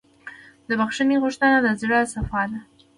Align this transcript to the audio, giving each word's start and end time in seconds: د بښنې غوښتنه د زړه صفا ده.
د 0.67 0.69
بښنې 0.79 1.15
غوښتنه 1.23 1.57
د 1.65 1.67
زړه 1.81 1.99
صفا 2.13 2.41
ده. 2.51 2.59